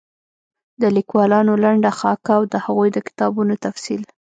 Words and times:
د 0.81 0.83
ليکوالانو 0.95 1.53
لنډه 1.63 1.91
خاکه 1.99 2.31
او 2.37 2.43
د 2.53 2.55
هغوی 2.65 2.89
د 2.93 2.97
کتابونو 3.07 3.53
تفصيل 3.65 4.01